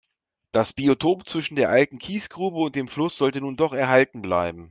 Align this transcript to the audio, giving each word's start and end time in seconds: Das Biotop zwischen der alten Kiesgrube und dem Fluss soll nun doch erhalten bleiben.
Das 0.51 0.73
Biotop 0.73 1.29
zwischen 1.29 1.55
der 1.57 1.69
alten 1.69 1.99
Kiesgrube 1.99 2.57
und 2.57 2.75
dem 2.75 2.87
Fluss 2.87 3.15
soll 3.17 3.29
nun 3.35 3.55
doch 3.55 3.71
erhalten 3.71 4.23
bleiben. 4.23 4.59